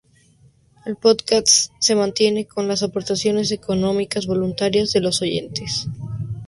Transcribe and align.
El 0.83 0.95
podcast 0.95 1.71
se 1.79 1.93
mantiene 1.93 2.47
con 2.47 2.67
las 2.67 2.81
aportaciones 2.81 3.51
económicas, 3.51 4.25
voluntarias, 4.25 4.93
de 4.93 4.99
los 5.01 5.21
oyentes. 5.21 5.87